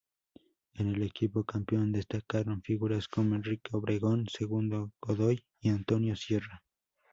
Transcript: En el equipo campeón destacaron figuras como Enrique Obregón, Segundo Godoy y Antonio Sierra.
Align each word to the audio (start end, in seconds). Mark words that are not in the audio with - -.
En 0.73 0.95
el 0.95 1.03
equipo 1.03 1.43
campeón 1.43 1.91
destacaron 1.91 2.63
figuras 2.63 3.07
como 3.07 3.35
Enrique 3.35 3.69
Obregón, 3.73 4.25
Segundo 4.35 4.91
Godoy 4.99 5.45
y 5.59 5.69
Antonio 5.69 6.15
Sierra. 6.15 6.63